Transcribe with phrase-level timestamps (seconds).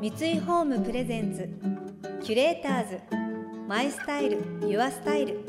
[0.00, 1.46] 三井ホームプレゼンツ
[2.24, 3.00] キュレーターズ
[3.68, 5.44] マイスタイルユアスタイル。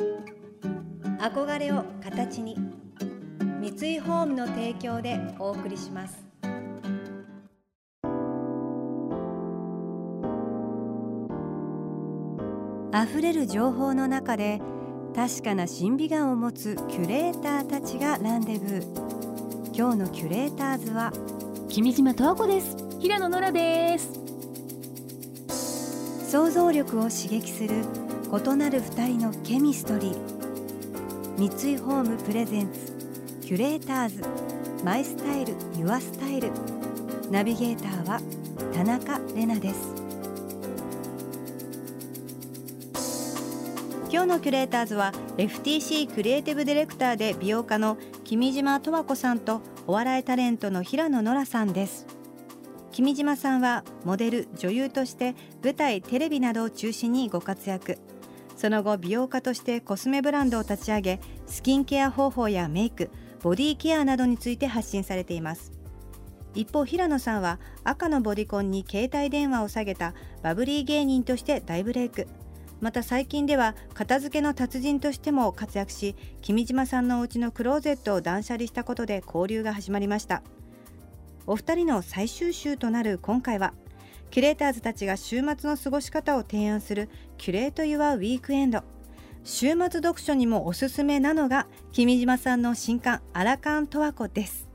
[1.21, 2.57] 憧れを形に
[3.61, 6.21] 三井ホームの提供でお送りします。
[12.93, 14.59] 溢れる情報の中で
[15.15, 19.73] 確かな審美眼を持つキュレーターたちがランデブー。
[19.73, 21.13] 今日のキュレーターズは
[21.69, 22.75] 君島十和子です。
[22.99, 24.20] 平野ノラです。
[26.31, 27.83] 想像力を刺激する
[28.31, 30.17] 異なる二人のケミストリー。
[31.37, 32.93] 三井ホームプレゼンツ
[33.45, 34.23] キュレーターズ。
[34.81, 36.49] マイスタイルユアスタイル。
[37.29, 38.21] ナビゲーターは
[38.73, 39.93] 田中れなです。
[44.09, 52.10] 今日のキュレーターズは FTC クリエイティブディレクターで美容家の君島十和子さんとお笑いタレントの平野ノラさんです。
[52.91, 57.97] 君島さんはモデル女優として舞台テレビなどを中心にご活躍。
[58.57, 63.09] その後美容家としてコスメブランドを立ち上げスキンケア方法やメイク
[63.41, 65.71] ボディケアなどについて発信されています。
[66.53, 70.13] 一方平野さんは赤のボディコンに携帯電話を下げた
[70.43, 72.27] バブリー芸人として大ブレイク。
[72.81, 80.43] また最近では片付けの達人としても活躍し君島さんのお家のクローゼットを断捨離したことで交流が始まりました。
[81.47, 83.73] お二人の最終週となる今回は
[84.29, 88.83] キュレーターズたちが週末の過ごし方を提案するキュレート・ユア・ウィークエンド。
[89.43, 94.69] 週末読書にもおすすめなのが君島さんの新刊アラカントワコです。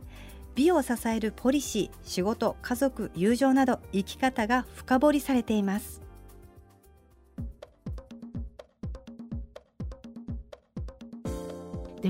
[0.55, 6.06] 美を支えるポリシー仕事家族友情など生き方が深掘りされています。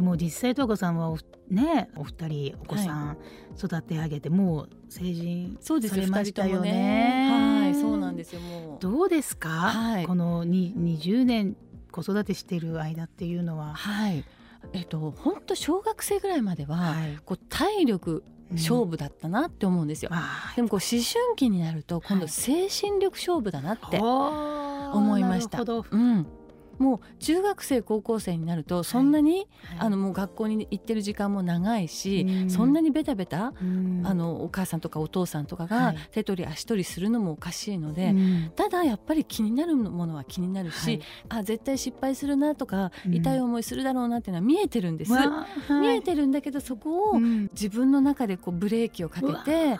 [0.07, 1.19] も実際東子さんはお
[1.49, 3.19] ねお二人お子さん
[3.57, 7.31] 育て上げて、もう成人そうですされましたよ二人ともね。
[7.63, 8.79] はいそうなんですよもう。
[8.81, 10.07] どうですか、はい。
[10.07, 11.57] このに20年
[11.91, 13.75] 子育てしている間っていうのは。
[13.75, 14.25] はい。
[14.73, 17.19] えっと本当小学生ぐらいまでは、はい。
[17.25, 22.29] こう体力勝負だったなって思うんですよ、あでもこう思春期になると今度はい。
[22.29, 25.87] 精神力勝負だなって思思いました、なるほど。
[25.91, 26.27] うん
[26.79, 29.79] もう中学生高校生になるとそんなに、はい。
[29.79, 32.51] あのもう学校に行ってる時間も長いし、うん。
[32.51, 34.03] そんなにベタベタ、うん。
[34.05, 35.99] あのお母さんとかお父さんとかはがい。
[36.11, 38.53] 手取り足取りするのもおかしいので、うん。
[38.55, 41.01] ただやっぱり気になるものは気になるし、はい。
[41.29, 43.15] あ絶対失敗するなとか、うん。
[43.15, 45.13] 痛い思いするだろうなっていうのは見えてるんです、
[45.81, 47.49] 見えてるんだけどそこをうん。
[47.53, 49.79] 自分の中でこうブレーキをかけて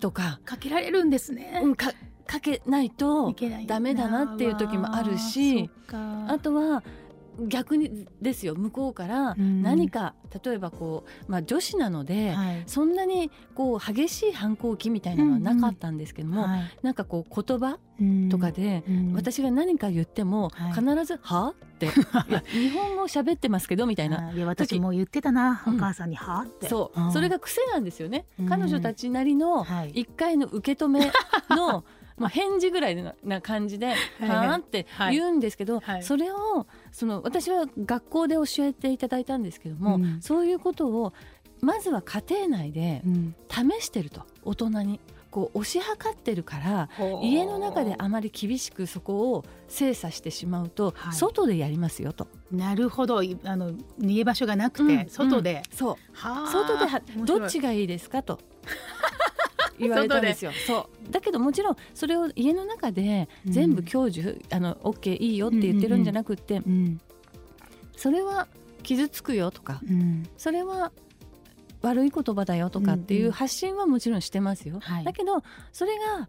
[0.00, 1.60] とか,、かけられるんですね。
[1.62, 1.92] うん、か
[2.30, 3.34] かけないと
[3.66, 6.84] ダメだなっていう時もあるしあとは
[7.48, 9.62] 逆にですよ向こうからうん。
[9.62, 10.14] 何か、
[10.44, 12.62] 例えばこう、まあ、女子なので、はい。
[12.66, 16.70] そんなにこう激しい反抗期みたいなのはなかったんですけども、はい。
[16.82, 18.28] なんかこう言葉うん。
[18.28, 19.12] とかで、うん。
[19.14, 20.72] 私が何か言ってもはい。
[20.72, 21.86] 必ず「は?」って
[22.28, 24.28] 「いや日本語喋ってますけど」みたいな。
[24.28, 25.76] あいや私も言ってたな、うん。
[25.76, 26.68] お母さんにはって。
[26.68, 27.12] そう、ん。
[27.12, 28.46] それが癖なんですよね、うん。
[28.46, 29.90] 彼女たちなりのはい。
[29.90, 31.10] 一回の受け止め
[31.50, 31.84] の
[32.20, 36.02] まあ返事ぐらいなな感じで「はあ?」って言うんですけど、はい。
[36.02, 40.20] それをその私は学校で教えていただいたんですけども、うん。
[40.20, 41.14] そういうことを
[41.62, 43.34] まずは家庭内でうん。
[43.48, 45.00] 試してると大人に。
[45.30, 46.88] こう推し量ってるから
[47.22, 51.12] 家の中であまり厳しくそこを精査してしまうと、はい。
[51.14, 52.26] 外でやりますよと。
[52.50, 53.22] なるほど。
[53.22, 53.70] いあの
[54.00, 55.08] 逃げ場所がなくて、うん。
[55.08, 55.96] 外で、そう。
[56.12, 58.40] はあ外でどっちがいいですかと
[59.80, 60.52] 言われたんですよ。
[60.66, 61.12] そう。
[61.12, 67.00] だけどもちろんそれを家の中で全部享受、あの OK いいよって言ってるんじゃなくって、うん。
[67.96, 68.48] それは
[68.82, 70.28] 傷つくよとかうん。
[70.36, 70.92] それは
[71.82, 73.32] 悪い言葉だよとかっていんううん。
[73.32, 74.78] 発信はもちろんしてますよ。
[74.80, 75.04] はい。
[75.04, 75.42] だけど
[75.72, 76.28] それが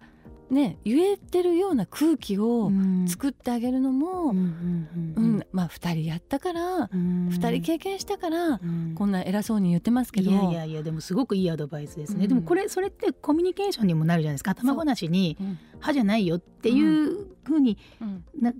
[0.51, 3.07] ね言えてるような空気をうん。
[3.07, 7.29] 作ってあげるのも、うんまあ2人やったから、うん。
[7.29, 8.94] 2人経験したから、うん。
[8.95, 10.31] こんな偉そうに言ってますけど。
[10.31, 12.29] いやいやいやでもすごくいいアドバイスですね、うん。
[12.29, 14.51] でもこれそれってコミュニケーションにもなるじゃないですか。
[14.51, 17.78] 頭ごなしにうん「歯じゃないよ」っていうふうに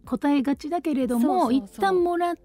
[0.06, 1.54] 答えがちだけれどもそうそうそう。
[1.54, 2.42] 一旦もらって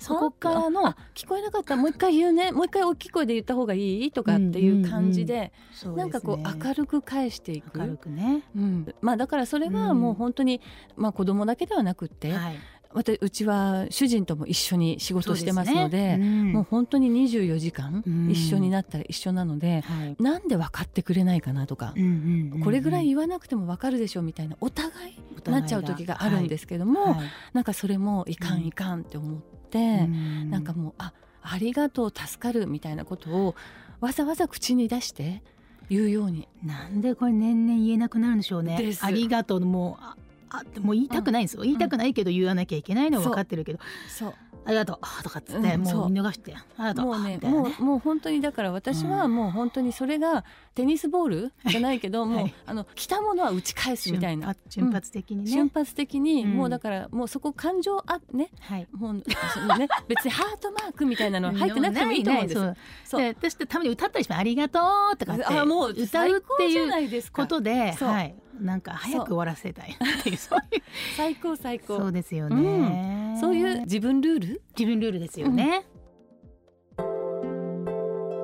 [0.00, 1.76] そこからのあ聞こえなかった。
[1.76, 2.52] らもう一回言うね。
[2.52, 6.10] もう一回大きい声で言った方がいいとかっていう感じで,、そうですね。
[6.12, 7.78] なんかこう明るく返していく。
[7.78, 10.00] 明るくね、うん、まあだからそれはうん。
[10.00, 10.60] もう本当に、
[10.96, 12.56] まあ、子供だけではなくって、はい、
[12.92, 16.18] 私うちは主人とも一緒に仕事してますのでね。
[16.20, 16.52] うん。
[16.52, 18.30] もう本当に24時間うん。
[18.30, 20.16] 一緒になったら一緒なので、はい。
[20.18, 25.16] なんで分かってくれないかなとか、うんうんうんこれぐらい言わなくても分かるでしょみたいなお互い
[25.50, 27.28] なっちゃう時があるんですけども、はい。
[27.52, 29.40] なんかそれもいかんいかんって思っ
[29.70, 30.50] て、うん。
[30.50, 31.12] なんかもうあ
[31.42, 33.54] ありがとう助かるみたいなことを
[34.00, 35.42] わざわざ口に出して
[35.90, 36.48] 言うように。
[36.64, 38.96] なんでこれ年々言えなくなるんでしょうね。
[39.00, 43.78] ありがとうもうああもう言いたくないんですよ、言いたくないけど言わなきゃいけないのは分かってるけど、
[44.08, 44.34] そう。
[44.68, 45.22] ありがとう。
[45.22, 45.82] とかっつって、うん。
[45.82, 46.54] もう見逃して。
[46.54, 47.06] ありがとう。
[47.06, 47.48] もうねね。
[47.48, 54.54] もうもう本当にだから私はもう本当にそれがテニスボールじゃないけど、もう、はいあの来たものは打ち返すみたいな。
[54.68, 56.50] 瞬発的にね、瞬発的に、うん。
[56.50, 58.50] もうだからもうそこ感情あね。
[58.60, 58.86] はい。
[58.92, 59.22] もう
[59.54, 62.60] そのね 別にハートマークみたいなの入ってなくてもいいと思うんです。
[62.60, 63.20] ないないそう。
[63.22, 64.80] で私ってたまに歌ったりしてありがと
[65.14, 67.42] うとかってあもう歌最うっていうないですか。
[67.42, 70.82] ことで、はい、なんか早く終わらせたいっていう そういう。
[71.16, 71.98] 最高最高。
[71.98, 74.62] そうですよね、そういう自分ルール？
[74.78, 75.84] 自分ルールですよね、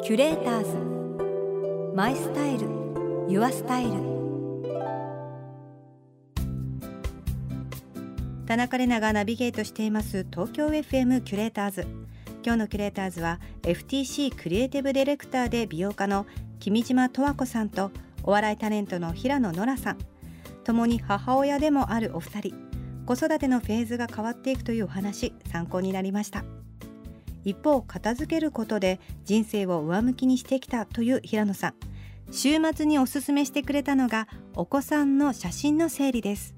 [0.03, 1.95] キュレーターズ。
[1.95, 2.67] My Style。Your
[3.29, 3.93] Style。
[8.47, 10.27] 田中れながナビゲートしています。
[10.31, 11.87] 東京 FM キュレーターズ。
[12.45, 16.27] 今日のキュレーターズは FTC クリエイティブディレクターで美容家の
[16.61, 17.91] 君島十和子さんと
[18.25, 19.99] お笑いタレントの平野ノラさん。
[20.65, 22.55] ともに母親でもあるお二人。
[23.06, 26.44] 子育てのフェーズが変わっていくというお話参考になりました。
[27.44, 31.75] 一方片付けることで人生を上向きにしてきたという平野さん。
[32.31, 36.55] 週末におすすめしてくれたのがお子さんの写真の整理です。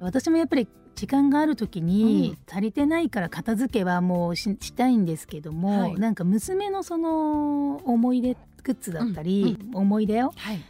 [0.00, 5.94] 私もやっぱり時間がある時に足りてないから片付けはもうししたいんですけども、はい。
[5.94, 10.62] なんか娘のその思い出グッズだったり、思い出をはい。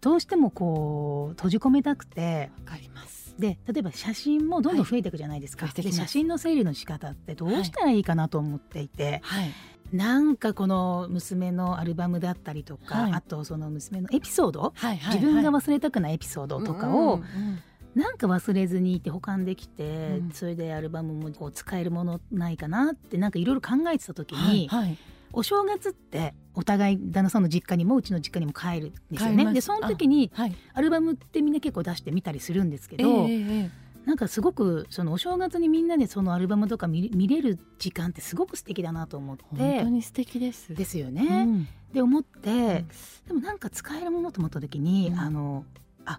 [0.00, 2.50] どうしてもこう閉じ込めたくて。
[2.64, 3.20] わかります。
[3.38, 5.82] で例えば写真もどんどん増えていくじゃないですか、はい。
[5.82, 9.50] で写真の整理の仕方ってどうしたらいいかなと思っていて、はい。
[9.92, 13.12] なんかこの娘のアルバムだったりとか、はい。
[13.12, 17.58] あとその娘のエピソード、はいはい自分がは忘れたくないエピソードいとかを、うんうん
[17.92, 20.30] なんか忘れずにいて保管できて、うん。
[20.30, 24.96] それでアルバムもこう使えるものないかなってなんかいろいろ考えてた時はいに、はい。
[25.32, 29.52] お正月ってお互い旦那さんの実家にもうちの実家にも帰るんですよね。
[29.52, 30.56] でその時にはい。
[30.74, 33.70] アルバムってみんな結構出してみたりするんですけえど、えええ
[34.06, 40.74] なんかすごくそのお正月にみんなでそのアルバムとか見見れる時間ってすごく素敵だなと思っ本て当に素敵です。
[40.74, 41.44] ですようね。
[41.44, 41.68] ん。
[41.92, 42.88] で思って、ん。
[43.28, 45.20] でもなんか使えるものと思った時に、うん。
[45.20, 45.64] あの
[46.06, 46.18] あ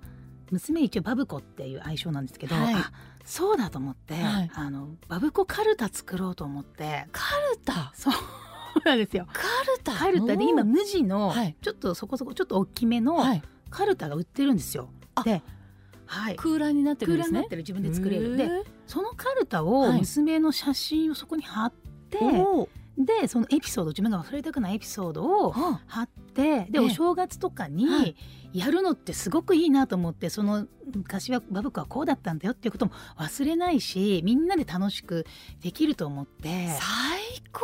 [0.52, 2.76] 娘一応バブコっていう愛称なんですけど、はい。
[2.76, 2.92] あ
[3.26, 4.52] そうだと思って、はい。
[4.54, 7.08] あのバブコカルタ作ろうと思って。
[7.12, 7.92] カルタ？
[7.96, 8.14] そう
[8.86, 9.28] なんですよ。
[9.34, 9.94] カルタ？
[9.94, 11.56] カルタで今無地の、はい。
[11.62, 13.42] ちょっとそこそこちょっと大きめのはい。
[13.70, 14.90] カルタが売ってるんですよ。
[15.16, 15.24] あ。
[15.24, 15.42] で、
[16.06, 17.44] はい、クーラーになってるんですね。
[17.46, 18.34] ってる自分で作れる。
[18.34, 20.00] へでえそのカルタをはい。
[20.00, 21.74] 娘の写真をそこに貼っ
[22.10, 22.20] て、
[22.98, 26.80] でそのエピソード自分が忘れたくないエピソードをは貼ってで、ええ。
[26.80, 28.10] お正月とかはに
[28.54, 28.60] い。
[28.60, 35.26] やるのってすごくいいなと思ってその昔はバブコはこうだったんだよっていうことも忘れないしみんなで楽しく
[35.62, 36.68] できると思って。
[36.68, 36.82] 最
[37.52, 37.62] 高。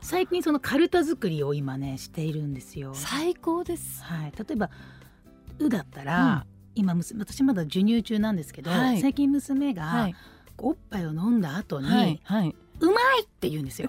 [0.00, 2.92] 最近そのカルタ作りを今ねしているんですよ。
[2.94, 4.02] 最高です。
[4.02, 4.70] はい、例えば
[5.58, 9.00] 「う」だったら、今娘私まだ授乳中なんですけど、はい。
[9.00, 10.16] 最近娘が、はい。
[10.58, 12.20] おっぱいを飲んだ後に、はい。
[12.24, 12.54] はい。
[12.80, 13.88] うまいって言うんですよ。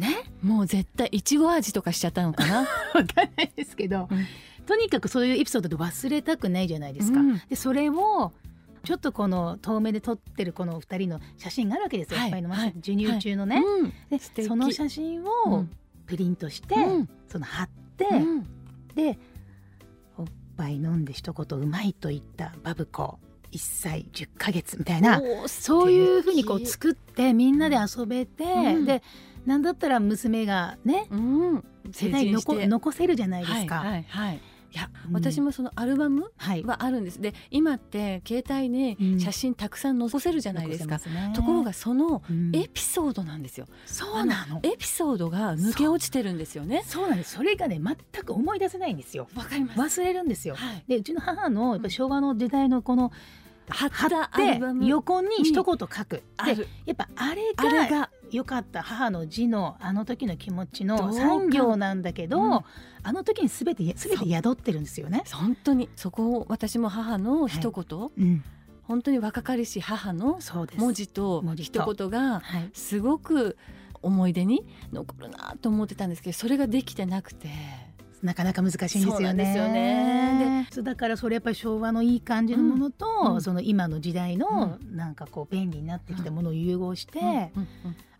[0.00, 0.24] はい、ね。
[0.42, 2.60] もう絶対いちご味とかしちゃったのかな。
[2.94, 4.26] わかんないですけど、うん。
[4.66, 7.20] とにかくそういうエピソードで忘れたくないじゃないですか。
[7.20, 7.40] うん。
[7.48, 8.32] でそれを
[8.84, 13.62] ちょっとこの遠目で撮ってるこの二人の写真があるわけですよ、はいいっぱいの、はい授乳中のね。
[13.64, 13.92] うん。
[14.08, 15.70] でその写真うをん。
[16.06, 17.08] プリントして、うん。
[17.28, 18.46] その貼って、うん。
[18.94, 19.18] で
[20.16, 20.26] おっ
[20.56, 23.18] ぱい飲んで一言うまいと言ったバブコ
[23.52, 28.84] 1歳10ヶ月みたいなそういうふうにこう作ってみんなで遊べて、うん。
[28.84, 29.02] で
[29.46, 33.76] なんだったら娘がねうん世代に残残せるじゃないですか。
[33.76, 34.40] はいはいはい。
[34.72, 36.30] いや、うん私もそのアルバム
[36.64, 37.20] はあるんです。
[37.20, 40.98] で今って携帯にうん写真たくさん載せるじゃないですか。
[40.98, 43.66] 残せますねところがそのうんエピソードなんですよ。
[43.86, 46.84] そうなのエピソードが抜け落ちてるんですよね。
[46.86, 50.00] そうなんですそれがね全く思い出せないんですよわかります。
[50.00, 50.54] 忘れるんですよ。
[50.54, 50.84] はい。
[50.86, 53.10] でうちの母のやっぱ昭和の時代のこの
[53.70, 58.10] 貼って横に一言書く、でやっぱあれがが。
[58.30, 62.60] 良かった母の字のあの時の気持ちの産業なんだけど、うん。
[63.02, 65.24] あの時に全て全て宿ってるんですよね。
[65.32, 65.88] 本当に。
[65.96, 68.44] そこを私も母の一言、うん、
[68.84, 70.38] 本当に若かりし母の
[70.76, 71.42] 文字と。
[71.56, 73.56] 一言がはい、すごく
[74.02, 77.48] 思い出に残るなと思ってたんですけどそれができてなくて
[78.22, 79.14] なかなか難しいんですよね。
[79.14, 80.68] そうなんですよね。
[80.82, 87.48] だからそれやっぱり昭和のいい感じのものと、うんうんその今の時代のなんかこう便利になってきたものを融合して、うんうんうん。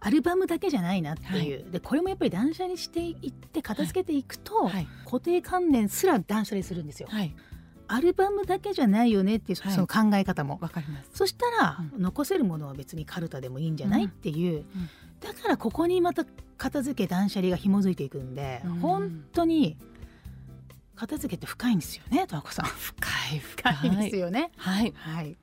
[0.00, 4.86] アルバムだけじゃないなっていう、でこれもやっぱり断捨離していって片付けていくと、はい。
[5.04, 7.08] 固定観念すら断捨離するんですよ。
[7.10, 7.34] はい。
[7.88, 11.10] アルバムだけじゃないよねっていうその考え方も、わかります。
[11.12, 12.02] そしたら、うん。
[12.02, 14.64] 残せるものは別にカルタでもいいんじゃない、うんっていう、
[15.20, 16.24] だからここにまた
[16.56, 18.70] 片付け断捨離が紐づいていくんで、うん。
[18.80, 19.76] 本当に
[20.96, 22.66] 片付けって深いんですよね十和子さん。
[22.66, 23.38] 深い。
[23.38, 24.50] 深いですよね。
[24.56, 24.92] はい。
[24.96, 25.36] はい。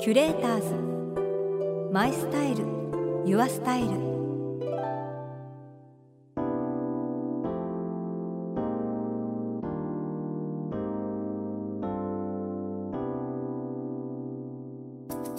[0.00, 1.92] キュレーターズ。
[1.92, 2.64] マイスタイル。
[3.26, 4.17] ユアスタイル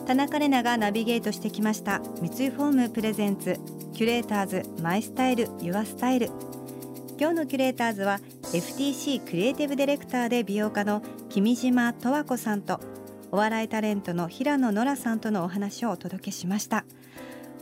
[0.09, 2.01] 田中れながナビゲートしてきました。
[2.19, 3.59] 三井ホーム presents
[3.93, 6.31] キュレーターズ My Style Your Style。
[7.19, 12.79] 今日のキュレーターズは FTC クリエイティブディレクターで美容家の君島十和子さんと
[13.31, 16.85] お笑いタレントの平野ノラさんとのお話をお届けしました。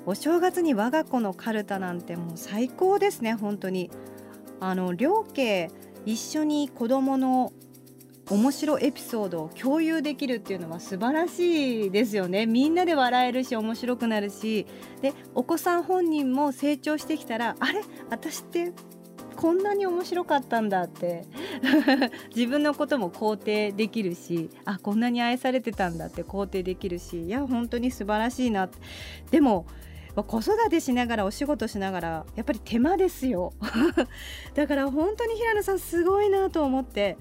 [0.06, 3.92] お正月に我が子のカルタなんてもう最高ですね本当に。
[4.62, 5.70] あの両家
[6.06, 7.51] 一緒に子供の
[8.29, 12.46] 面白エピソードを共有できるっていうのは素晴らしいですよね。
[12.46, 14.65] みんなで笑えるし面白くなるし。
[15.01, 17.81] でお子さん本人も成長してきたらあれ？
[18.10, 18.74] 私って
[19.38, 21.25] こんなに面白かったんだって。
[22.36, 24.50] 自分のことも肯定できるし。
[24.65, 27.24] あこんなに愛されてたんだって肯定できるし。
[27.24, 28.69] いや本当に素晴らしいな
[29.31, 29.65] でも
[30.25, 33.53] 子育てしながらお仕事しながらやっぱり手間ですよ。
[34.53, 37.17] だから本当に平野さんすごいなと思って。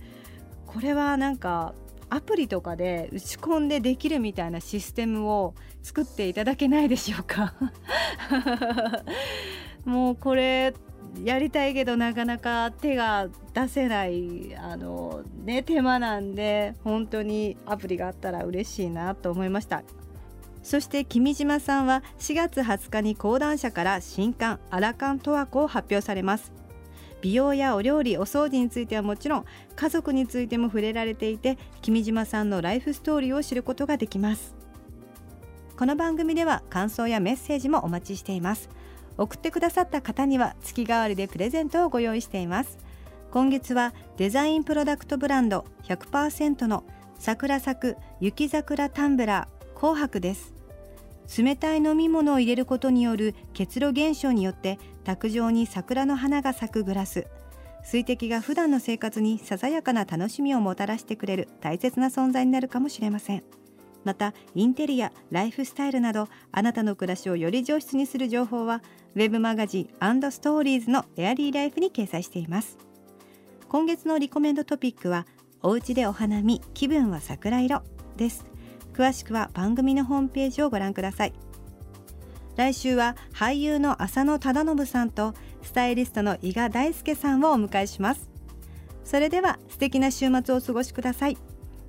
[0.76, 1.72] これはなんか
[2.10, 7.54] アプリとかで打ち込んでできるみたいなシステムを作っていただけないでしょうか。
[9.86, 10.74] もうこれ
[11.24, 19.82] やりたいけどなかなか手が出せないあの、ね、手間なんで本当にアプリがあったら嬉しいなと思いました。
[20.62, 26.65] そして君島さんは4月20日に講談社から新刊アラカントワコを発表されます。
[27.26, 34.54] 美容やお料理お掃除についてはもちろん家族についても触れられていて君島さんのライフストーリーを知ることができます。
[35.76, 38.68] この番組では感想やメッセージもお待ちしています。
[39.18, 42.78] 送ってくださった方には月替わりでプレゼントをご用意しています。
[43.32, 46.84] 今月はデザインプロダクトブランド100%の
[47.18, 50.55] 桜咲く雪桜タンブラー紅白です。
[51.36, 57.26] 冷たい飲み物を入れることによる結露現象によって卓上に桜の花が咲くグラス。
[57.82, 63.44] 水滴が普段の生活にささやかな楽しみをもたらしてくれる大切な存在になるかもしれません。
[64.02, 68.82] またインテリアライフスタイルなどあなたの暮らしをより上質にする情報は
[69.14, 72.78] ウェブマガジンストーリーズのエアリーライフに掲載しています。
[73.68, 75.26] 今月のリコメンドトピックは
[75.62, 77.82] お家でお花見気分は桜色
[78.16, 78.46] です。
[78.96, 81.34] 詳しくは番組のホームページをご覧ください。
[82.56, 88.30] 来週は俳優の浅野忠信さんとスタイリストの伊賀大輔さんをお迎えします。
[89.04, 91.36] それでは素敵な週末をお過ごしください。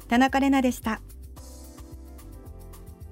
[0.09, 0.99] 田中れなでした。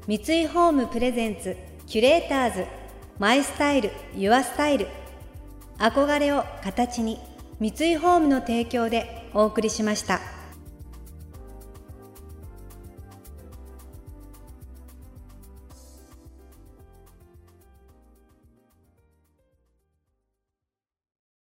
[0.07, 1.55] 三井ホームプレゼンツ
[1.87, 2.65] キュレーターズ
[3.17, 4.87] マイスタイルユアスタイル。
[5.77, 7.17] 憧れを形に
[7.61, 10.34] 三井ホームの提供でお送りしました。